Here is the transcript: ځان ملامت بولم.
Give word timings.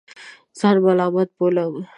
ځان 0.59 0.75
ملامت 0.85 1.29
بولم. 1.37 1.73